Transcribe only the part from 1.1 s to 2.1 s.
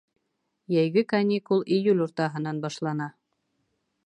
каникул июль